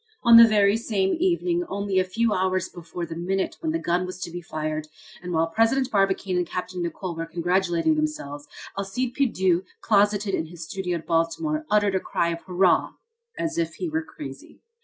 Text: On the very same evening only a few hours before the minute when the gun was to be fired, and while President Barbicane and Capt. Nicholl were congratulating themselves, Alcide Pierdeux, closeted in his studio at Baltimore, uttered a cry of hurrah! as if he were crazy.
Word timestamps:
On 0.23 0.37
the 0.37 0.47
very 0.47 0.77
same 0.77 1.13
evening 1.19 1.63
only 1.69 1.99
a 1.99 2.03
few 2.03 2.33
hours 2.33 2.69
before 2.69 3.05
the 3.05 3.15
minute 3.15 3.57
when 3.59 3.71
the 3.71 3.77
gun 3.77 4.03
was 4.03 4.19
to 4.21 4.31
be 4.31 4.41
fired, 4.41 4.87
and 5.21 5.31
while 5.31 5.45
President 5.45 5.91
Barbicane 5.91 6.37
and 6.37 6.47
Capt. 6.47 6.73
Nicholl 6.75 7.15
were 7.15 7.27
congratulating 7.27 7.93
themselves, 7.93 8.47
Alcide 8.75 9.13
Pierdeux, 9.13 9.61
closeted 9.81 10.33
in 10.33 10.47
his 10.47 10.65
studio 10.65 10.97
at 10.97 11.05
Baltimore, 11.05 11.67
uttered 11.69 11.93
a 11.93 11.99
cry 11.99 12.29
of 12.29 12.41
hurrah! 12.47 12.93
as 13.37 13.59
if 13.59 13.75
he 13.75 13.87
were 13.89 14.01
crazy. 14.03 14.63